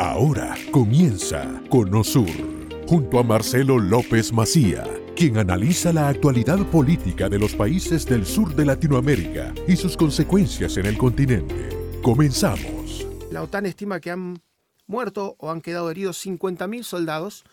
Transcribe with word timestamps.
Ahora 0.00 0.56
comienza 0.70 1.62
Conosur, 1.68 2.30
junto 2.88 3.18
a 3.18 3.22
Marcelo 3.22 3.78
López 3.78 4.32
Macía, 4.32 4.82
quien 5.14 5.36
analiza 5.36 5.92
la 5.92 6.08
actualidad 6.08 6.58
política 6.70 7.28
de 7.28 7.38
los 7.38 7.54
países 7.54 8.06
del 8.06 8.24
sur 8.24 8.54
de 8.54 8.64
Latinoamérica 8.64 9.52
y 9.68 9.76
sus 9.76 9.98
consecuencias 9.98 10.78
en 10.78 10.86
el 10.86 10.96
continente. 10.96 11.68
Comenzamos. 12.00 13.06
La 13.30 13.42
OTAN 13.42 13.66
estima 13.66 14.00
que 14.00 14.10
han 14.10 14.40
muerto 14.86 15.36
o 15.38 15.50
han 15.50 15.60
quedado 15.60 15.90
heridos 15.90 16.24
50.000 16.24 16.82
soldados 16.82 17.44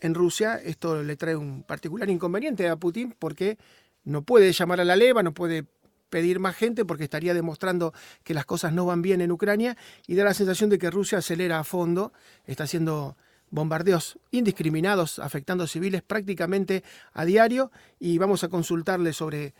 en 0.00 0.14
Rusia. 0.14 0.54
Esto 0.64 1.02
le 1.02 1.16
trae 1.16 1.36
un 1.36 1.62
particular 1.62 2.08
inconveniente 2.08 2.70
a 2.70 2.76
Putin 2.76 3.14
porque 3.18 3.58
no 4.02 4.22
puede 4.22 4.50
llamar 4.52 4.80
a 4.80 4.86
la 4.86 4.96
leva, 4.96 5.22
no 5.22 5.34
puede 5.34 5.66
pedir 6.12 6.38
más 6.40 6.54
gente 6.54 6.84
porque 6.84 7.04
estaría 7.04 7.32
demostrando 7.32 7.94
que 8.22 8.34
las 8.34 8.44
cosas 8.44 8.74
no 8.74 8.84
van 8.84 9.00
bien 9.00 9.22
en 9.22 9.32
Ucrania 9.32 9.78
y 10.06 10.14
da 10.14 10.24
la 10.24 10.34
sensación 10.34 10.68
de 10.68 10.78
que 10.78 10.90
Rusia 10.90 11.18
acelera 11.18 11.58
a 11.58 11.64
fondo, 11.64 12.12
está 12.44 12.64
haciendo 12.64 13.16
bombardeos 13.50 14.18
indiscriminados 14.30 15.18
afectando 15.18 15.66
civiles 15.66 16.02
prácticamente 16.02 16.84
a 17.14 17.24
diario 17.24 17.70
y 17.98 18.18
vamos 18.18 18.44
a 18.44 18.48
consultarle 18.48 19.14
sobre 19.14 19.54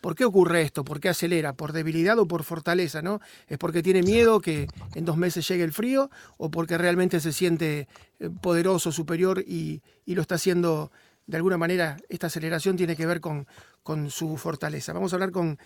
por 0.00 0.16
qué 0.16 0.24
ocurre 0.24 0.62
esto, 0.62 0.84
por 0.84 0.98
qué 0.98 1.10
acelera, 1.10 1.52
por 1.52 1.72
debilidad 1.72 2.18
o 2.18 2.26
por 2.26 2.42
fortaleza, 2.42 3.00
¿no? 3.00 3.20
¿Es 3.46 3.58
porque 3.58 3.82
tiene 3.82 4.02
miedo 4.02 4.40
que 4.40 4.66
en 4.96 5.04
dos 5.04 5.16
meses 5.16 5.46
llegue 5.46 5.62
el 5.62 5.72
frío 5.72 6.10
o 6.38 6.50
porque 6.50 6.76
realmente 6.76 7.20
se 7.20 7.32
siente 7.32 7.88
eh, 8.18 8.30
poderoso, 8.42 8.90
superior 8.90 9.44
y, 9.46 9.82
y 10.04 10.16
lo 10.16 10.22
está 10.22 10.34
haciendo 10.36 10.90
de 11.28 11.36
alguna 11.36 11.58
manera 11.58 11.98
esta 12.08 12.26
aceleración 12.26 12.76
tiene 12.76 12.96
que 12.96 13.06
ver 13.06 13.20
con, 13.20 13.46
con 13.84 14.10
su 14.10 14.36
fortaleza. 14.36 14.92
Vamos 14.92 15.12
a 15.12 15.16
hablar 15.16 15.30
con 15.30 15.58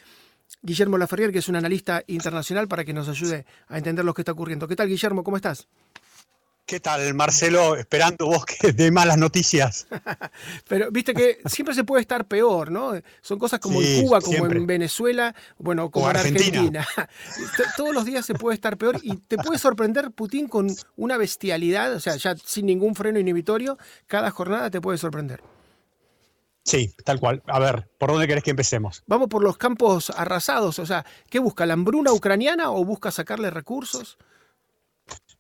Guillermo 0.61 0.99
Laferrier, 0.99 1.33
que 1.33 1.39
es 1.39 1.49
un 1.49 1.57
analista 1.57 2.03
internacional, 2.09 2.69
para 2.69 2.85
que 2.85 2.93
nos 2.93 3.09
ayude 3.09 3.47
a 3.69 3.79
entender 3.79 4.05
lo 4.05 4.13
que 4.13 4.23
está 4.23 4.33
ocurriendo. 4.33 4.69
¿Qué 4.69 4.77
tal, 4.77 4.89
Guillermo? 4.89 5.25
¿Cómo 5.25 5.37
estás? 5.37 5.69
¿Qué 6.67 6.81
tal, 6.81 7.13
Marcelo? 7.15 7.77
Esperando 7.77 8.27
vos 8.27 8.45
que 8.47 8.73
de 8.73 8.91
malas 8.91 9.19
noticias. 9.19 9.87
Pero 10.69 10.91
viste 10.91 11.13
que 11.13 11.39
siempre 11.47 11.75
se 11.75 11.85
puede 11.85 12.03
estar 12.03 12.27
peor, 12.27 12.71
¿no? 12.71 12.93
Son 13.21 13.39
cosas 13.39 13.61
como 13.61 13.83
en 13.83 14.03
Cuba, 14.03 14.21
como 14.21 14.47
en 14.47 14.67
Venezuela, 14.67 15.35
bueno, 15.59 15.91
como 15.91 16.09
en 16.11 16.17
Argentina. 16.17 16.87
Todos 17.77 17.93
los 17.93 18.05
días 18.05 18.25
se 18.25 18.35
puede 18.35 18.55
estar 18.55 18.79
peor 18.79 19.01
y 19.03 19.17
te 19.17 19.37
puede 19.39 19.59
sorprender 19.59 20.13
Putin 20.13 20.49
con 20.49 20.75
una 20.97 21.17
bestialidad, 21.17 21.93
o 21.95 22.01
sea, 22.01 22.17
ya 22.17 22.37
sin 22.37 22.67
ningún 22.67 22.95
freno 22.95 23.19
inhibitorio, 23.19 23.77
cada 24.07 24.31
jornada 24.31 24.71
te 24.71 24.81
puede 24.81 24.99
sorprender. 24.99 25.43
Sí, 26.65 26.95
tal 27.05 27.19
cual. 27.19 27.43
A 27.47 27.59
ver, 27.59 27.91
¿por 27.99 28.11
dónde 28.11 28.29
querés 28.29 28.45
que 28.45 28.51
empecemos? 28.51 29.03
Vamos 29.07 29.29
por 29.29 29.43
los 29.43 29.57
campos 29.57 30.11
arrasados, 30.11 30.79
o 30.79 30.87
sea, 30.87 31.05
¿qué 31.29 31.39
busca? 31.39 31.67
¿La 31.67 31.75
hambruna 31.75 32.13
ucraniana 32.13 32.71
o 32.71 32.85
busca 32.85 33.11
sacarle 33.11 33.51
recursos? 33.51 34.17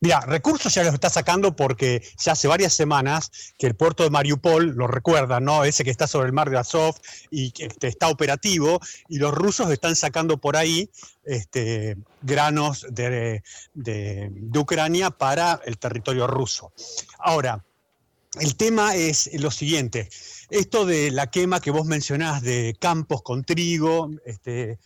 Mira, 0.00 0.18
recursos 0.20 0.74
ya 0.74 0.82
los 0.82 0.94
está 0.94 1.08
sacando 1.10 1.54
porque 1.54 2.02
ya 2.18 2.32
hace 2.32 2.48
varias 2.48 2.74
semanas 2.74 3.30
que 3.56 3.68
el 3.68 3.76
puerto 3.76 4.02
de 4.02 4.10
Mariupol, 4.10 4.74
lo 4.74 4.88
recuerdan, 4.88 5.44
¿no? 5.44 5.62
Ese 5.62 5.84
que 5.84 5.92
está 5.92 6.08
sobre 6.08 6.26
el 6.26 6.32
mar 6.32 6.50
de 6.50 6.58
Azov 6.58 6.96
y 7.30 7.52
que 7.52 7.66
este, 7.66 7.86
está 7.86 8.08
operativo, 8.08 8.80
y 9.08 9.18
los 9.18 9.32
rusos 9.32 9.70
están 9.70 9.94
sacando 9.94 10.38
por 10.38 10.56
ahí 10.56 10.90
este, 11.22 11.96
granos 12.20 12.84
de, 12.90 13.44
de 13.74 14.58
Ucrania 14.58 15.10
para 15.10 15.60
el 15.64 15.78
territorio 15.78 16.26
ruso. 16.26 16.72
Ahora, 17.20 17.64
el 18.40 18.56
tema 18.56 18.94
es 18.94 19.30
lo 19.34 19.50
siguiente, 19.50 20.08
esto 20.48 20.84
de 20.84 21.10
la 21.10 21.30
quema 21.30 21.60
que 21.60 21.70
vos 21.70 21.86
mencionás 21.86 22.42
de 22.42 22.76
campos 22.78 23.22
con 23.22 23.44
trigo, 23.44 24.10
este, 24.24 24.78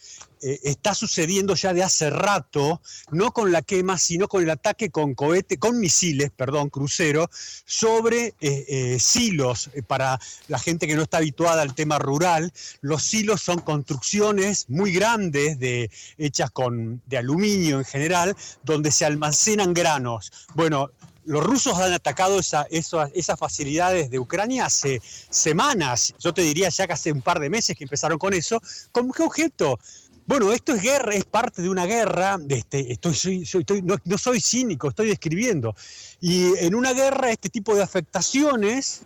eh, 0.42 0.60
está 0.64 0.94
sucediendo 0.94 1.54
ya 1.54 1.72
de 1.72 1.82
hace 1.82 2.10
rato, 2.10 2.80
no 3.10 3.32
con 3.32 3.50
la 3.50 3.62
quema, 3.62 3.98
sino 3.98 4.28
con 4.28 4.42
el 4.42 4.50
ataque 4.50 4.90
con 4.90 5.14
cohete, 5.14 5.58
con 5.58 5.80
misiles, 5.80 6.30
perdón, 6.30 6.68
crucero, 6.68 7.30
sobre 7.64 8.34
eh, 8.40 8.64
eh, 8.68 8.98
silos. 9.00 9.70
Para 9.86 10.20
la 10.48 10.58
gente 10.58 10.86
que 10.86 10.94
no 10.94 11.02
está 11.02 11.16
habituada 11.16 11.62
al 11.62 11.74
tema 11.74 11.98
rural, 11.98 12.52
los 12.80 13.02
silos 13.02 13.40
son 13.40 13.60
construcciones 13.60 14.66
muy 14.68 14.92
grandes, 14.92 15.58
de, 15.58 15.90
hechas 16.18 16.50
con, 16.50 17.02
de 17.06 17.18
aluminio 17.18 17.78
en 17.78 17.84
general, 17.84 18.36
donde 18.62 18.92
se 18.92 19.04
almacenan 19.04 19.72
granos. 19.72 20.32
Bueno, 20.54 20.90
los 21.26 21.44
rusos 21.44 21.76
han 21.78 21.92
atacado 21.92 22.38
esas 22.38 23.38
facilidades 23.38 24.10
de 24.10 24.18
Ucrania 24.18 24.66
hace 24.66 25.02
semanas, 25.28 26.14
yo 26.18 26.32
te 26.32 26.42
diría 26.42 26.68
ya 26.68 26.86
que 26.86 26.92
hace 26.92 27.12
un 27.12 27.20
par 27.20 27.40
de 27.40 27.50
meses 27.50 27.76
que 27.76 27.84
empezaron 27.84 28.18
con 28.18 28.32
eso. 28.32 28.62
¿Con 28.92 29.12
qué 29.12 29.22
objeto? 29.22 29.78
Bueno, 30.26 30.52
esto 30.52 30.74
es 30.74 30.82
guerra, 30.82 31.14
es 31.14 31.24
parte 31.24 31.62
de 31.62 31.68
una 31.68 31.86
guerra, 31.86 32.38
este, 32.48 32.92
estoy, 32.92 33.44
no, 33.84 33.96
no, 34.04 34.18
soy 34.18 34.40
cínico, 34.40 34.88
estoy 34.88 35.08
describiendo. 35.08 35.74
Y 36.20 36.56
en 36.58 36.74
una 36.74 36.92
guerra 36.92 37.30
este 37.30 37.48
tipo 37.48 37.76
de 37.76 37.82
afectaciones 37.82 39.02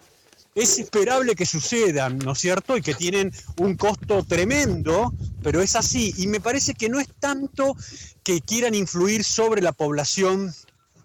es 0.55 0.79
esperable 0.79 1.35
que 1.35 1.47
sucedan, 1.47 2.19
¿no 2.19 2.33
es 2.33 2.39
cierto? 2.39 2.77
Y 2.77 2.83
que 2.83 2.95
tienen 2.95 3.33
un 3.59 3.77
costo 3.77 4.25
tremendo, 4.25 5.13
pero 5.43 5.61
es 5.61 5.77
así. 5.77 6.13
Y 6.17 6.27
me 6.27 6.41
parece 6.41 6.75
que 6.75 6.89
no 6.89 6.99
es 6.99 7.09
tanto 7.19 7.77
que 8.23 8.41
quieran 8.41 8.75
influir 8.75 9.25
sobre 9.25 9.63
la 9.63 9.73
población 9.73 10.55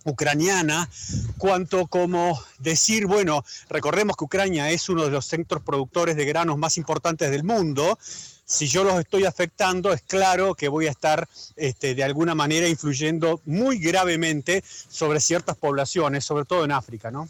ucraniana, 0.05 0.89
cuanto 1.37 1.87
como 1.87 2.41
decir, 2.59 3.05
bueno, 3.05 3.43
recordemos 3.69 4.15
que 4.15 4.23
Ucrania 4.23 4.69
es 4.69 4.87
uno 4.87 5.03
de 5.03 5.11
los 5.11 5.25
centros 5.25 5.61
productores 5.61 6.15
de 6.15 6.25
granos 6.25 6.57
más 6.57 6.77
importantes 6.77 7.29
del 7.31 7.43
mundo, 7.43 7.97
si 8.45 8.67
yo 8.67 8.83
los 8.83 8.99
estoy 8.99 9.25
afectando, 9.25 9.91
es 9.91 10.03
claro 10.03 10.53
que 10.53 10.67
voy 10.67 10.85
a 10.85 10.91
estar 10.91 11.27
este, 11.55 11.95
de 11.95 12.03
alguna 12.03 12.35
manera 12.35 12.67
influyendo 12.67 13.41
muy 13.45 13.79
gravemente 13.79 14.63
sobre 14.65 15.19
ciertas 15.19 15.57
poblaciones, 15.57 16.23
sobre 16.23 16.45
todo 16.45 16.63
en 16.63 16.71
África, 16.71 17.09
¿no? 17.09 17.27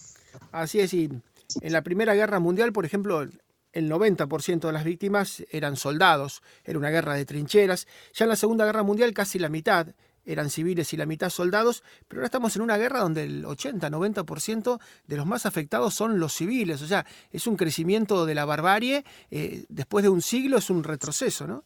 Así 0.52 0.82
es, 0.82 0.94
y 0.94 1.10
en 1.62 1.74
la 1.74 1.84
Primera 1.84 2.14
Guerra 2.14 2.40
Mundial, 2.40 2.74
por 2.74 2.86
ejemplo, 2.86 3.26
el 3.72 3.90
90% 3.90 4.60
de 4.60 4.72
las 4.74 4.84
víctimas 4.84 5.44
eran 5.52 5.78
soldados, 5.78 6.42
era 6.66 6.78
una 6.78 6.90
guerra 6.90 7.14
de 7.14 7.26
trincheras. 7.26 7.88
Ya 8.14 8.26
en 8.26 8.30
la 8.30 8.36
Segunda 8.36 8.66
Guerra 8.66 8.84
Mundial 8.84 9.14
casi 9.14 9.40
la 9.40 9.50
mitad 9.50 9.88
eran 10.26 10.50
civiles 10.50 10.94
y 10.94 10.98
la 10.98 11.06
mitad 11.06 11.30
soldados, 11.30 11.84
pero 12.08 12.20
ahora 12.20 12.28
estamos 12.28 12.56
en 12.56 12.62
una 12.62 12.78
guerra 12.78 13.00
donde 13.00 13.24
el 13.24 13.46
80-90% 13.46 14.80
de 15.08 15.18
los 15.18 15.26
más 15.26 15.46
afectados 15.46 15.94
son 15.94 16.20
los 16.20 16.34
civiles, 16.34 16.82
o 16.82 16.88
sea, 16.88 17.06
es 17.32 17.48
un 17.48 17.58
crecimiento 17.58 18.26
de 18.26 18.36
la 18.36 18.46
barbarie, 18.46 19.06
eh, 19.32 19.66
después 19.70 20.04
de 20.04 20.10
un 20.10 20.22
siglo 20.22 20.58
es 20.58 20.70
un 20.70 20.84
retroceso, 20.84 21.48
¿no? 21.48 21.64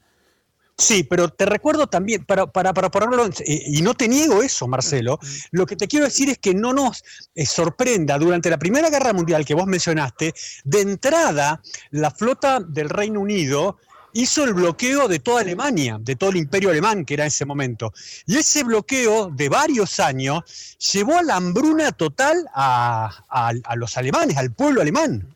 Sí, 0.79 1.03
pero 1.03 1.27
te 1.27 1.45
recuerdo 1.45 1.87
también, 1.87 2.23
para, 2.23 2.47
para, 2.47 2.73
para 2.73 2.89
ponerlo, 2.89 3.25
eh, 3.25 3.63
y 3.67 3.81
no 3.81 3.93
te 3.95 4.07
niego 4.07 4.41
eso, 4.41 4.65
Marcelo, 4.65 5.19
mm, 5.21 5.25
mm. 5.25 5.39
lo 5.51 5.65
que 5.65 5.75
te 5.75 5.89
quiero 5.89 6.05
decir 6.05 6.29
es 6.29 6.37
que 6.37 6.53
no 6.53 6.71
nos 6.71 7.03
eh, 7.35 7.45
sorprenda, 7.45 8.17
durante 8.17 8.49
la 8.49 8.57
Primera 8.57 8.89
Guerra 8.89 9.11
Mundial 9.11 9.43
que 9.43 9.53
vos 9.53 9.67
mencionaste, 9.67 10.33
de 10.63 10.81
entrada, 10.81 11.61
la 11.91 12.11
flota 12.11 12.61
del 12.61 12.87
Reino 12.87 13.19
Unido 13.19 13.77
hizo 14.13 14.43
el 14.43 14.53
bloqueo 14.53 15.07
de 15.07 15.19
toda 15.19 15.41
Alemania, 15.41 15.97
de 15.99 16.15
todo 16.15 16.31
el 16.31 16.37
imperio 16.37 16.69
alemán 16.69 17.05
que 17.05 17.15
era 17.15 17.23
en 17.23 17.29
ese 17.29 17.45
momento. 17.45 17.93
Y 18.25 18.37
ese 18.37 18.63
bloqueo 18.63 19.29
de 19.29 19.49
varios 19.49 19.99
años 19.99 20.43
llevó 20.91 21.17
a 21.17 21.23
la 21.23 21.35
hambruna 21.35 21.91
total 21.91 22.45
a, 22.53 23.53
los 23.75 23.97
alemanes, 23.97 24.37
al 24.37 24.51
pueblo 24.51 24.81
alemán. 24.81 25.35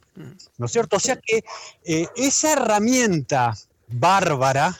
¿No 0.57 0.65
es 0.67 0.71
cierto? 0.71 0.97
O 0.97 0.99
sea 0.99 1.15
que 1.15 1.43
eh, 1.83 2.07
esa 2.15 2.53
herramienta 2.53 3.55
bárbara 3.87 4.77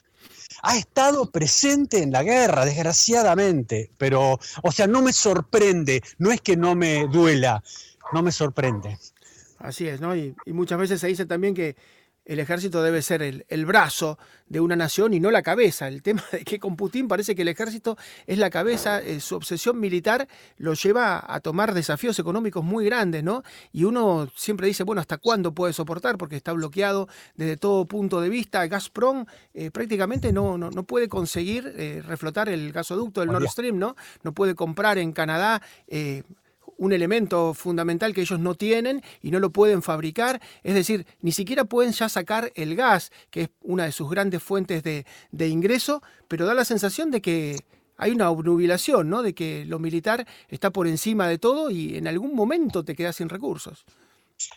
ha 0.62 0.76
estado 0.76 1.30
presente 1.30 2.02
en 2.02 2.12
la 2.12 2.22
guerra, 2.22 2.64
desgraciadamente, 2.64 3.90
pero, 3.98 4.38
o 4.62 4.72
sea, 4.72 4.86
no 4.86 5.02
me 5.02 5.12
sorprende, 5.12 6.02
no 6.18 6.30
es 6.30 6.40
que 6.40 6.56
no 6.56 6.74
me 6.74 7.06
duela, 7.08 7.62
no 8.12 8.22
me 8.22 8.32
sorprende. 8.32 8.98
Así 9.58 9.88
es, 9.88 10.00
¿no? 10.00 10.14
y 10.16 10.34
muchas 10.46 10.78
veces 10.78 11.00
se 11.00 11.08
dice 11.08 11.26
también 11.26 11.54
que 11.54 11.76
el 12.24 12.40
ejército 12.40 12.82
debe 12.82 13.02
ser 13.02 13.22
el, 13.22 13.66
brazo 13.66 14.18
de 14.48 14.60
una 14.60 14.76
nación 14.76 15.14
y 15.14 15.20
no 15.20 15.30
la 15.30 15.42
cabeza. 15.42 15.88
El 15.88 16.02
tema 16.02 16.22
de 16.32 16.44
que 16.44 16.58
con 16.58 16.76
Putin 16.76 17.08
parece 17.08 17.34
que 17.34 17.42
el 17.42 17.48
ejército 17.48 17.96
es 18.26 18.38
la 18.38 18.50
cabeza, 18.50 19.00
eh, 19.00 19.20
su 19.20 19.36
obsesión 19.36 19.78
militar 19.78 20.26
lo 20.56 20.74
lleva 20.74 21.24
a 21.26 21.40
tomar 21.40 21.74
desafíos 21.74 22.18
económicos 22.18 22.64
muy 22.64 22.84
grandes, 22.84 23.22
¿no? 23.22 23.42
Y 23.72 23.84
uno 23.84 24.28
siempre 24.34 24.66
dice, 24.66 24.84
bueno, 24.84 25.00
¿hasta 25.00 25.18
cuándo 25.18 25.54
puede 25.54 25.72
soportar? 25.72 26.16
Porque 26.16 26.36
está 26.36 26.52
bloqueado 26.52 27.08
desde 27.36 27.56
todo 27.56 27.86
punto 27.86 28.20
de 28.20 28.28
vista. 28.28 28.66
Gazprom 28.66 29.26
eh, 29.52 29.70
prácticamente 29.70 30.32
no, 30.32 30.56
no, 30.58 30.70
puede 30.84 31.08
conseguir 31.08 31.72
eh, 31.76 32.02
reflotar 32.06 32.48
el 32.48 32.72
gasoducto 32.72 33.20
del 33.20 33.30
Nord 33.30 33.48
Stream, 33.48 33.78
¿no? 33.78 33.96
No 34.22 34.32
puede 34.32 34.54
comprar 34.54 34.98
en 34.98 35.12
Canadá 35.12 35.62
un 36.84 36.92
elemento 36.92 37.54
fundamental 37.54 38.14
que 38.14 38.20
ellos 38.20 38.38
no 38.38 38.54
tienen 38.54 39.02
y 39.22 39.30
no 39.30 39.40
lo 39.40 39.50
pueden 39.50 39.82
fabricar. 39.82 40.40
Es 40.62 40.74
decir, 40.74 41.06
ni 41.22 41.32
siquiera 41.32 41.64
pueden 41.64 41.92
ya 41.92 42.08
sacar 42.08 42.52
el 42.54 42.76
gas, 42.76 43.10
que 43.30 43.42
es 43.42 43.48
una 43.62 43.84
de 43.84 43.92
sus 43.92 44.10
grandes 44.10 44.42
fuentes 44.42 44.82
de, 44.82 45.48
ingreso, 45.48 46.02
pero 46.28 46.46
da 46.46 46.54
la 46.54 46.64
sensación 46.64 47.10
de 47.10 47.20
que 47.20 47.56
hay 47.96 48.10
una 48.10 48.30
obnubilación, 48.30 49.08
¿no? 49.08 49.22
De 49.22 49.34
que 49.34 49.64
lo 49.64 49.78
militar 49.78 50.26
está 50.48 50.70
por 50.70 50.86
encima 50.86 51.28
de 51.28 51.38
todo 51.38 51.70
y 51.70 51.96
en 51.96 52.08
algún 52.08 52.34
momento 52.34 52.84
te 52.84 52.94
quedas 52.94 53.16
sin 53.16 53.28
recursos. 53.28 53.84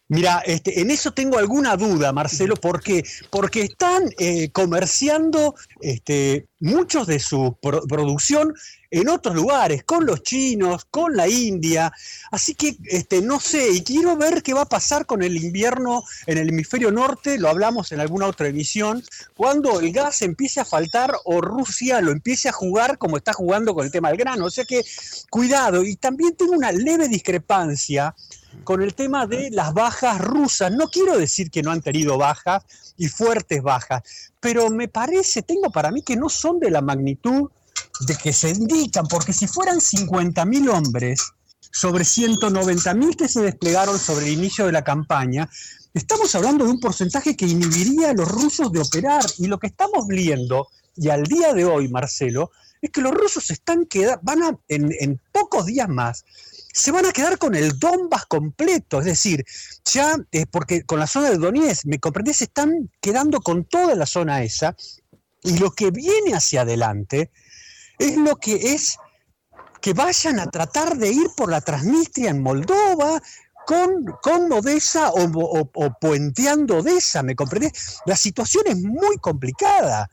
Mira, 0.10 0.42
este, 0.46 0.80
en 0.80 0.92
eso 0.92 1.12
tengo 1.12 1.38
alguna 1.38 1.76
duda, 1.76 2.14
Marcelo, 2.14 2.56
¿por 2.56 2.82
qué? 2.82 3.04
Porque 3.30 3.62
están 3.62 4.10
eh, 4.20 4.50
comerciando 4.52 5.56
este, 5.82 6.48
muchos 6.60 7.08
de 7.08 7.20
su 7.20 7.58
producción 7.62 8.54
en 8.90 9.10
otros 9.10 9.36
lugares, 9.36 9.84
con 9.84 10.06
los 10.06 10.24
chinos, 10.24 10.86
con 10.90 11.16
la 11.16 11.28
India. 11.28 11.92
Así 12.32 12.56
que 12.56 12.78
este, 12.86 13.22
no 13.22 13.40
sé, 13.40 13.72
y 13.72 13.84
quiero 13.84 14.16
ver 14.16 14.42
qué 14.44 14.54
va 14.54 14.62
a 14.62 14.70
pasar 14.70 15.06
con 15.06 15.24
el 15.24 15.36
invierno 15.36 16.04
en 16.26 16.38
el 16.38 16.50
hemisferio 16.50 16.92
norte, 16.92 17.38
lo 17.38 17.50
hablamos 17.50 17.92
en 17.92 18.00
alguna 18.00 18.28
otra 18.28 18.48
emisión, 18.48 19.04
cuando 19.36 19.80
el 19.80 19.92
gas 19.92 20.22
empiece 20.22 20.62
a 20.62 20.66
faltar 20.66 21.14
o 21.26 21.42
Rusia 21.42 22.00
lo 22.02 22.12
empiece 22.12 22.50
a 22.50 22.54
jugar 22.54 22.98
como 22.98 23.18
está 23.18 23.34
jugando 23.34 23.74
con 23.74 23.86
el 23.86 23.92
tema 23.92 24.10
del 24.10 24.18
grano. 24.18 24.46
O 24.46 24.52
sea 24.52 24.66
que 24.66 24.84
cuidado, 25.30 25.84
y 25.84 25.96
también 25.98 26.36
tengo 26.36 26.54
una 26.54 26.72
leve 26.72 27.10
discrepancia 27.10 28.16
con 28.64 28.82
el 28.82 28.94
tema 28.94 29.28
de 29.28 29.50
las 29.52 29.74
bajas 29.74 30.20
rusas. 30.20 30.72
No 30.72 30.88
quiero 30.88 31.18
decir 31.18 31.50
que 31.50 31.64
no 31.64 31.72
han 31.72 31.82
tenido 31.82 32.18
bajas 32.18 32.64
y 32.98 33.08
fuertes 33.08 33.62
bajas, 33.62 34.02
pero 34.40 34.70
me 34.70 34.88
parece, 34.88 35.42
tengo 35.42 35.70
para 35.72 35.92
mí 35.92 36.02
que 36.02 36.16
no 36.16 36.30
son 36.30 36.60
de 36.60 36.72
la 36.72 36.82
magnitud 36.82 37.50
de 38.02 38.16
que 38.16 38.34
se 38.34 38.50
indican, 38.50 39.08
porque 39.08 39.34
si 39.34 39.48
fueran 39.48 39.78
50.000 39.78 40.70
hombres 40.70 41.34
sobre 41.72 42.04
190.000 42.04 43.16
que 43.16 43.28
se 43.28 43.42
desplegaron 43.42 44.00
sobre 44.00 44.28
el 44.28 44.34
inicio 44.34 44.66
de 44.66 44.72
la 44.72 44.84
campaña, 44.84 45.50
estamos 45.94 46.34
hablando 46.36 46.66
de 46.66 46.72
un 46.72 46.80
porcentaje 46.80 47.36
que 47.36 47.46
inhibiría 47.46 48.12
a 48.12 48.14
los 48.14 48.28
rusos 48.28 48.72
de 48.72 48.80
operar. 48.80 49.24
Y 49.38 49.48
lo 49.48 49.60
que 49.60 49.68
estamos 49.68 50.08
viendo, 50.08 50.68
y 50.96 51.10
al 51.10 51.24
día 51.24 51.54
de 51.54 51.66
hoy, 51.66 51.88
Marcelo, 51.88 52.52
es 52.82 52.92
que 52.92 53.02
los 53.02 53.14
rusos 53.14 53.50
están 53.50 53.86
quedando, 53.86 54.20
van 54.24 54.44
a, 54.44 54.58
en, 54.68 54.92
en 55.00 55.20
pocos 55.32 55.66
días 55.66 55.90
más, 55.90 56.26
se 56.78 56.92
van 56.92 57.08
a 57.08 57.12
quedar 57.12 57.40
con 57.40 57.56
el 57.56 57.80
Donbass 57.80 58.28
completo, 58.28 59.00
es 59.00 59.06
decir, 59.06 59.44
ya, 59.84 60.16
eh, 60.32 60.46
porque 60.46 60.84
con 60.84 61.00
la 61.00 61.08
zona 61.08 61.32
de 61.32 61.38
Donetsk, 61.38 61.86
me 61.86 62.00
comprendés, 62.00 62.44
están 62.44 62.92
quedando 63.02 63.42
con 63.42 63.66
toda 63.66 63.96
la 63.96 64.06
zona 64.06 64.44
esa, 64.44 64.76
y 65.42 65.58
lo 65.58 65.72
que 65.72 65.90
viene 65.90 66.36
hacia 66.36 66.62
adelante 66.62 67.32
es 67.98 68.16
lo 68.16 68.36
que 68.36 68.76
es 68.76 68.98
que 69.82 69.94
vayan 69.94 70.40
a 70.40 70.52
tratar 70.52 70.98
de 70.98 71.12
ir 71.12 71.28
por 71.36 71.50
la 71.50 71.62
Transnistria 71.62 72.30
en 72.30 72.44
Moldova, 72.44 73.24
con, 73.68 74.06
con 74.22 74.50
Odessa 74.54 75.12
o, 75.12 75.92
puenteando 76.00 76.78
Odessa, 76.78 77.22
¿me 77.22 77.36
comprendés? 77.36 78.00
La 78.06 78.16
situación 78.16 78.64
es 78.66 78.78
muy 78.78 79.18
complicada, 79.18 80.10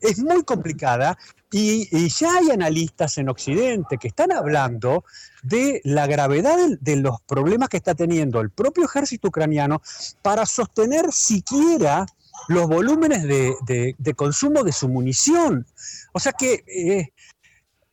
es 0.00 0.18
muy 0.18 0.42
complicada 0.42 1.16
y, 1.52 2.08
ya 2.08 2.36
hay 2.36 2.50
analistas 2.50 3.16
en 3.18 3.28
Occidente 3.28 3.96
que 3.98 4.08
están 4.08 4.32
hablando 4.32 5.04
de 5.44 5.80
la 5.84 6.08
gravedad 6.08 6.56
de, 6.80 6.96
los 6.96 7.20
problemas 7.22 7.68
que 7.68 7.76
está 7.76 7.94
teniendo 7.94 8.40
el 8.40 8.50
propio 8.50 8.86
ejército 8.86 9.28
ucraniano 9.28 9.80
para 10.20 10.44
sostener 10.44 11.12
siquiera 11.12 12.06
los 12.48 12.66
volúmenes 12.66 13.22
de, 13.22 14.14
consumo 14.16 14.64
de 14.64 14.72
su 14.72 14.88
munición. 14.88 15.64
O 16.12 16.18
sea 16.18 16.32
que 16.32 16.64
eh, 16.66 17.12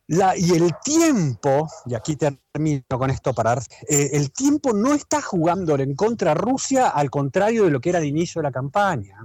y 0.07 0.53
el 0.53 0.71
tiempo, 0.83 1.67
y 1.85 1.95
aquí 1.95 2.15
termino 2.15 2.83
con 2.89 3.09
esto 3.09 3.33
para 3.33 3.53
eh, 3.87 4.09
el 4.13 4.31
tiempo 4.31 4.73
no 4.73 4.93
está 4.93 5.21
jugando 5.21 5.75
en 5.75 5.95
contra 5.95 6.33
Rusia, 6.33 6.89
al 6.89 7.09
contrario 7.09 7.65
de 7.65 7.71
lo 7.71 7.79
que 7.79 7.89
era 7.89 7.99
el 7.99 8.05
inicio 8.05 8.41
de 8.41 8.47
la 8.47 8.51
campaña. 8.51 9.17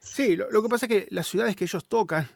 Sí, 0.00 0.36
lo, 0.36 0.62
que 0.62 0.68
pasa 0.68 0.86
es 0.86 0.90
que 0.90 1.06
las 1.10 1.26
ciudades 1.26 1.56
que 1.56 1.64
ellos 1.64 1.86
tocan, 1.86 2.28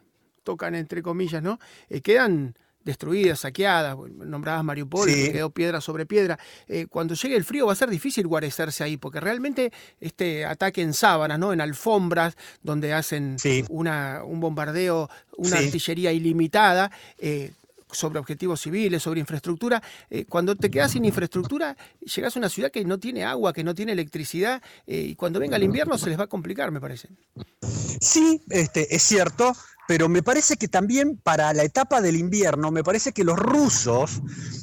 tocan 0.42 0.74
entre 0.74 1.02
comillas, 1.02 1.42
¿no? 1.42 1.58
Eh, 1.88 2.00
quedan 2.00 2.56
destruidas, 2.84 3.40
saqueadas, 3.40 3.96
nombradas 4.10 4.64
Mariupol, 4.64 5.06
quedó 5.06 5.50
piedra 5.50 5.80
sobre 5.80 6.06
piedra. 6.06 6.38
Eh, 6.66 6.86
cuando 6.88 7.14
llegue 7.14 7.36
el 7.36 7.44
frío 7.44 7.66
va 7.66 7.72
a 7.72 7.76
ser 7.76 7.90
difícil 7.90 8.26
guarecerse 8.26 8.82
ahí, 8.82 8.96
porque 8.96 9.20
realmente 9.20 9.72
este 10.00 10.46
ataque 10.46 10.80
en 10.80 10.94
sábanas, 10.94 11.38
¿no? 11.38 11.52
en 11.52 11.60
alfombras, 11.60 12.36
donde 12.62 12.94
hacen 12.94 13.36
una, 13.68 14.22
un 14.24 14.40
bombardeo, 14.40 15.10
una 15.36 15.58
artillería 15.58 16.12
ilimitada, 16.12 16.90
sobre 17.92 18.18
objetivos 18.18 18.60
civiles, 18.60 19.02
sobre 19.02 19.20
infraestructura. 19.20 19.82
Eh, 20.10 20.24
cuando 20.26 20.56
te 20.56 20.70
quedas 20.70 20.92
sin 20.92 21.04
infraestructura, 21.04 21.76
llegas 22.00 22.36
a 22.36 22.38
una 22.38 22.48
ciudad 22.48 22.70
que 22.70 22.84
no 22.84 22.98
tiene 22.98 23.24
agua, 23.24 23.52
que 23.52 23.64
no 23.64 23.74
tiene 23.74 23.92
electricidad, 23.92 24.62
eh, 24.86 25.00
y 25.00 25.14
cuando 25.14 25.40
venga 25.40 25.56
el 25.56 25.62
invierno 25.62 25.98
se 25.98 26.08
les 26.08 26.18
va 26.18 26.24
a 26.24 26.28
complicar, 26.28 26.70
me 26.70 26.80
parece. 26.80 27.08
Sí, 28.00 28.42
este, 28.50 28.94
es 28.94 29.02
cierto, 29.02 29.54
pero 29.86 30.08
me 30.08 30.22
parece 30.22 30.56
que 30.56 30.68
también 30.68 31.16
para 31.16 31.52
la 31.52 31.64
etapa 31.64 32.00
del 32.00 32.16
invierno, 32.16 32.70
me 32.70 32.84
parece 32.84 33.12
que 33.12 33.24
los 33.24 33.38
rusos 33.38 34.20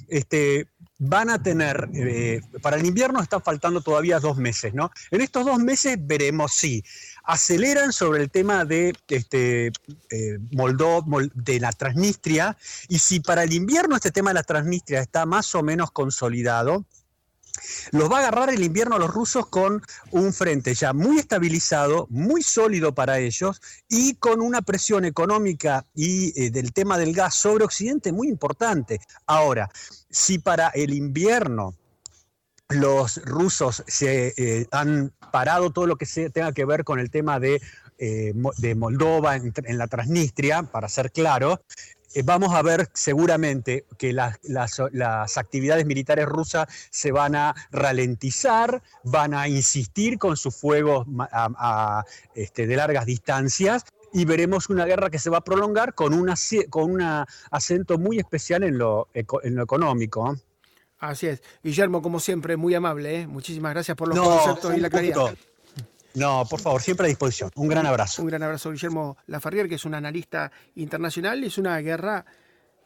este, 0.07 0.69
van 0.97 1.29
a 1.29 1.41
tener, 1.41 1.89
eh, 1.93 2.41
para 2.61 2.77
el 2.77 2.85
invierno 2.85 3.21
están 3.21 3.41
faltando 3.41 3.81
todavía 3.81 4.19
dos 4.19 4.37
meses, 4.37 4.73
¿no? 4.73 4.91
En 5.11 5.21
estos 5.21 5.45
dos 5.45 5.59
meses 5.59 5.97
veremos 5.99 6.53
si 6.53 6.83
aceleran 7.25 7.91
sobre 7.91 8.23
el 8.23 8.29
tema 8.29 8.65
de 8.65 8.93
este, 9.07 9.67
eh, 9.67 10.37
de 10.39 11.59
la 11.59 11.71
Transnistria, 11.71 12.57
y 12.87 12.99
si 12.99 13.19
para 13.19 13.43
el 13.43 13.53
invierno 13.53 13.95
este 13.95 14.11
tema 14.11 14.29
de 14.31 14.35
la 14.35 14.43
Transnistria 14.43 15.01
está 15.01 15.25
más 15.25 15.53
o 15.55 15.63
menos 15.63 15.91
consolidado, 15.91 16.85
los 17.91 18.11
va 18.11 18.17
a 18.17 18.19
agarrar 18.19 18.49
el 18.49 18.63
invierno 18.63 18.95
a 18.95 18.99
los 18.99 19.13
rusos 19.13 19.47
con 19.47 19.81
un 20.11 20.33
frente 20.33 20.73
ya 20.73 20.93
muy 20.93 21.19
estabilizado, 21.19 22.07
muy 22.09 22.43
sólido 22.43 22.93
para 22.93 23.19
ellos 23.19 23.61
y 23.89 24.15
con 24.15 24.41
una 24.41 24.61
presión 24.61 25.05
económica 25.05 25.85
y 25.93 26.39
eh, 26.39 26.51
del 26.51 26.73
tema 26.73 26.97
del 26.97 27.13
gas 27.13 27.35
sobre 27.35 27.63
Occidente 27.63 28.11
muy 28.11 28.27
importante. 28.27 28.99
Ahora, 29.25 29.69
si 30.09 30.39
para 30.39 30.69
el 30.69 30.93
invierno 30.93 31.75
los 32.69 33.23
rusos 33.25 33.83
se 33.87 34.33
eh, 34.37 34.67
han 34.71 35.11
parado 35.31 35.71
todo 35.71 35.85
lo 35.85 35.97
que 35.97 36.05
se 36.05 36.29
tenga 36.29 36.51
que 36.51 36.65
ver 36.65 36.83
con 36.83 36.99
el 36.99 37.09
tema 37.09 37.39
de, 37.39 37.61
eh, 37.97 38.33
Moldova 38.75 39.35
en, 39.35 39.77
la 39.77 39.87
Transnistria, 39.87 40.63
para 40.63 40.89
ser 40.89 41.11
claro, 41.11 41.61
eh, 42.13 42.23
vamos 42.23 42.53
a 42.53 42.61
ver 42.61 42.89
seguramente 42.93 43.85
que 43.97 44.13
las, 44.13 44.39
actividades 45.37 45.85
militares 45.85 46.25
rusas 46.25 46.67
se 46.89 47.11
van 47.11 47.35
a 47.35 47.55
ralentizar, 47.71 48.81
van 49.03 49.33
a 49.33 49.47
insistir 49.47 50.17
con 50.17 50.35
sus 50.35 50.55
fuegos 50.55 51.07
este, 52.33 52.67
de 52.67 52.75
largas 52.75 53.05
distancias 53.05 53.85
y 54.11 54.25
veremos 54.25 54.69
una 54.69 54.85
guerra 54.85 55.09
que 55.09 55.19
se 55.19 55.29
va 55.29 55.37
a 55.37 55.43
prolongar 55.43 55.93
con, 55.93 56.13
una, 56.13 56.35
un 56.73 57.25
acento 57.51 57.97
muy 57.97 58.17
especial 58.17 58.63
en 58.63 58.77
lo 58.77 59.07
económico. 59.13 60.35
Así 61.09 61.27
es. 61.27 61.41
Guillermo, 61.63 62.01
como 62.01 62.19
siempre, 62.19 62.57
muy 62.57 62.73
amable. 62.73 63.21
¿eh? 63.21 63.27
Muchísimas 63.27 63.73
gracias 63.73 63.95
por 63.95 64.07
los 64.07 64.19
conceptos 64.19 64.75
y 64.75 64.79
la 64.79 64.89
claridad. 64.89 65.35
No, 66.15 66.45
por 66.49 66.61
favor, 66.61 66.81
siempre 66.81 67.05
a 67.05 67.09
disposición. 67.09 67.51
Un 67.55 67.67
gran 67.67 67.85
abrazo. 67.85 68.21
Un 68.21 68.29
gran 68.29 68.41
abrazo, 68.41 68.71
Guillermo 68.71 69.17
Lafarrier, 69.27 69.67
que 69.67 69.75
es 69.75 69.85
un 69.85 69.95
analista 69.95 70.51
internacional. 70.75 71.43
Es 71.43 71.57
una 71.57 71.77
guerra 71.79 72.25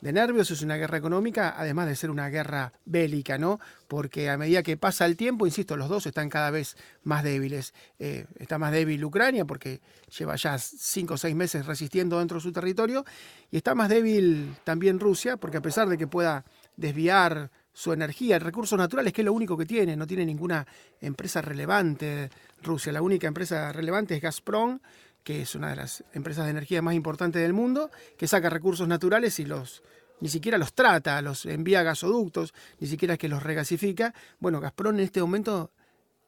de 0.01 0.13
nervios, 0.13 0.49
es 0.49 0.61
una 0.61 0.77
guerra 0.77 0.97
económica, 0.97 1.55
además 1.57 1.87
de 1.87 1.95
ser 1.95 2.09
una 2.09 2.29
guerra 2.29 2.73
bélica, 2.85 3.37
¿no? 3.37 3.59
Porque 3.87 4.29
a 4.29 4.37
medida 4.37 4.63
que 4.63 4.77
pasa 4.77 5.05
el 5.05 5.17
tiempo, 5.17 5.45
insisto, 5.45 5.75
los 5.75 5.89
dos 5.89 6.05
están 6.05 6.29
cada 6.29 6.51
vez 6.51 6.77
más 7.03 7.23
débiles. 7.23 7.73
Eh, 7.99 8.25
está 8.37 8.57
más 8.57 8.71
débil 8.71 9.03
Ucrania 9.03 9.45
porque 9.45 9.81
lleva 10.17 10.35
ya 10.37 10.57
cinco 10.57 11.15
o 11.15 11.17
seis 11.17 11.35
meses 11.35 11.65
resistiendo 11.65 12.19
dentro 12.19 12.37
de 12.37 12.41
su 12.41 12.51
territorio, 12.51 13.05
y 13.51 13.57
está 13.57 13.75
más 13.75 13.89
débil 13.89 14.55
también 14.63 14.99
Rusia, 14.99 15.37
porque 15.37 15.57
a 15.57 15.61
pesar 15.61 15.89
de 15.89 15.97
que 15.97 16.07
pueda 16.07 16.45
desviar 16.77 17.51
su 17.79 17.93
energía, 17.93 18.39
recursos 18.39 18.77
naturales, 18.77 19.13
que 19.13 19.21
es 19.21 19.25
lo 19.25 19.31
único 19.31 19.55
que 19.55 19.65
tiene, 19.65 19.95
no 19.95 20.05
tiene 20.05 20.25
ninguna 20.25 20.67
empresa 20.99 21.41
relevante 21.41 22.29
Rusia. 22.61 22.91
La 22.91 23.01
única 23.01 23.25
empresa 23.25 23.71
relevante 23.71 24.15
es 24.15 24.21
Gazprom, 24.21 24.81
que 25.23 25.43
es 25.43 25.55
una 25.55 25.69
de 25.69 25.77
las 25.77 26.03
empresas 26.11 26.43
de 26.43 26.51
energía 26.51 26.81
más 26.81 26.93
importantes 26.93 27.41
del 27.41 27.53
mundo, 27.53 27.89
que 28.17 28.27
saca 28.27 28.49
recursos 28.49 28.85
naturales 28.85 29.39
y 29.39 29.45
los 29.45 29.81
ni 30.19 30.27
siquiera 30.27 30.57
los 30.57 30.73
trata, 30.73 31.21
los 31.21 31.45
envía 31.45 31.79
a 31.79 31.83
gasoductos, 31.83 32.53
ni 32.81 32.87
siquiera 32.89 33.13
es 33.13 33.17
que 33.17 33.29
los 33.29 33.41
regasifica. 33.41 34.13
Bueno, 34.41 34.59
Gazprom 34.59 34.95
en 34.95 35.05
este 35.05 35.21
momento 35.21 35.71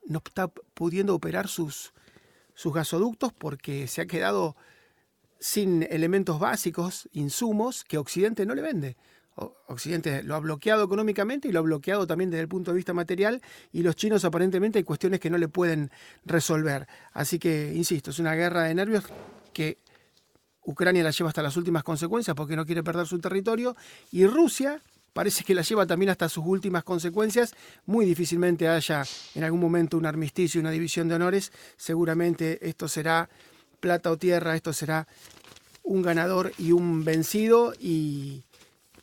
no 0.08 0.22
está 0.26 0.48
pudiendo 0.48 1.14
operar 1.14 1.50
sus, 1.50 1.92
sus 2.54 2.74
gasoductos 2.74 3.34
porque 3.34 3.90
se 3.90 4.00
ha 4.00 4.06
quedado 4.06 4.56
sin 5.38 5.84
elementos 5.84 6.40
básicos, 6.40 7.10
insumos, 7.12 7.84
que 7.84 7.98
Occidente 7.98 8.46
no 8.46 8.56
le 8.56 8.62
vende. 8.62 8.96
Occidente 9.68 10.24
lo 10.24 10.36
ha 10.36 10.40
bloqueado 10.40 10.84
económicamente 10.84 11.48
y 11.48 11.52
lo 11.52 11.60
ha 11.60 11.64
bloqueado 11.64 12.06
también 12.06 12.30
desde 12.30 12.42
el 12.42 12.48
punto 12.48 12.72
de 12.72 12.78
vista 12.78 12.94
material 12.94 13.42
y 13.72 13.84
los 13.84 13.96
chinos 13.96 14.26
aparentemente 14.26 14.80
hay 14.80 14.84
cuestiones 14.84 15.20
que 15.20 15.30
no 15.30 15.38
le 15.38 15.48
pueden 15.48 15.92
resolver. 16.26 16.88
Así 17.14 17.40
que, 17.40 17.74
insisto, 17.74 18.12
es 18.12 18.20
una 18.20 18.36
guerra 18.36 18.64
de 18.64 18.76
nervios 18.76 19.06
que 19.54 19.78
Ucrania 20.64 21.04
la 21.04 21.12
lleva 21.12 21.30
hasta 21.30 21.42
las 21.42 21.58
últimas 21.58 21.84
consecuencias 21.84 22.36
porque 22.36 22.56
no 22.56 22.66
quiere 22.66 22.84
perder 22.84 23.08
su 23.08 23.20
territorio 23.20 23.76
y 24.12 24.26
Rusia 24.26 24.82
parece 25.14 25.44
que 25.44 25.56
la 25.56 25.62
lleva 25.62 25.86
también 25.86 26.10
hasta 26.10 26.30
sus 26.30 26.46
últimas 26.46 26.84
consecuencias. 26.84 27.54
Muy 27.86 28.06
difícilmente 28.06 28.68
haya 28.68 29.04
en 29.36 29.44
algún 29.44 29.60
momento 29.60 29.98
un 29.98 30.06
armisticio 30.06 30.62
una 30.62 30.72
división 30.72 31.08
de 31.08 31.16
honores. 31.16 31.52
Seguramente 31.78 32.60
esto 32.68 32.88
será 32.88 33.30
plata 33.80 34.12
o 34.12 34.18
tierra, 34.18 34.56
esto 34.56 34.74
será 34.74 35.08
un 35.84 36.02
ganador 36.02 36.54
y 36.58 36.72
un 36.72 37.04
vencido 37.04 37.74
y 37.80 38.44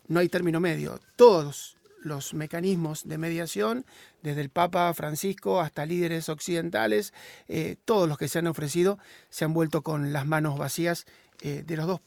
no 0.08 0.20
hay 0.20 0.28
término 0.28 0.60
medio. 0.60 1.00
Todos 1.16 1.76
los 2.02 2.34
mecanismos 2.34 3.06
de 3.06 3.18
mediación, 3.18 3.84
desde 4.22 4.40
el 4.40 4.50
Papa 4.50 4.92
Francisco 4.94 5.60
hasta 5.60 5.86
líderes 5.86 6.28
occidentales, 6.28 7.12
eh, 7.48 7.76
todos 7.84 8.08
los 8.08 8.18
que 8.18 8.28
se 8.28 8.38
han 8.38 8.46
ofrecido 8.46 8.98
se 9.30 9.44
han 9.44 9.52
vuelto 9.52 9.82
con 9.82 10.12
las 10.12 10.26
manos 10.26 10.58
vacías 10.58 11.06
eh, 11.42 11.62
de, 11.66 11.76
dos, 11.76 12.00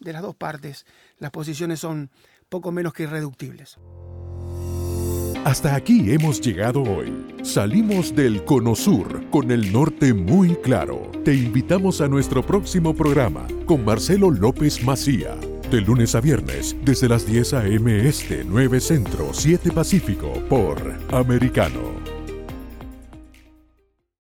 de 0.00 0.12
las 0.12 0.22
dos 0.22 0.34
partes. 0.34 0.86
Las 1.18 1.30
posiciones 1.30 1.80
son 1.80 2.10
poco 2.48 2.72
menos 2.72 2.92
que 2.92 3.04
irreductibles. 3.04 3.78
Hasta 5.44 5.74
aquí 5.74 6.10
hemos 6.10 6.40
llegado 6.40 6.82
hoy. 6.82 7.12
Salimos 7.42 8.16
del 8.16 8.46
Cono 8.46 8.74
Sur 8.74 9.28
con 9.28 9.50
el 9.50 9.70
norte 9.72 10.14
muy 10.14 10.56
claro. 10.56 11.12
Te 11.22 11.34
invitamos 11.34 12.00
a 12.00 12.08
nuestro 12.08 12.44
próximo 12.44 12.94
programa 12.94 13.46
con 13.66 13.84
Marcelo 13.84 14.30
López 14.30 14.82
Macía. 14.82 15.36
De 15.70 15.80
lunes 15.80 16.14
a 16.14 16.20
viernes, 16.20 16.76
desde 16.82 17.08
las 17.08 17.26
10 17.26 17.54
a.m. 17.54 18.08
Este, 18.08 18.44
9 18.44 18.80
Centro, 18.80 19.30
7 19.32 19.72
Pacífico, 19.72 20.32
por 20.48 20.78
Americano. 21.10 22.13